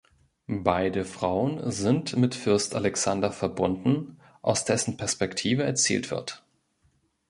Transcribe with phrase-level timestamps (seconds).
[0.63, 6.43] Beide Frauen sind mit Fürst Alexander verbunden, aus dessen Perspektive erzählt wird.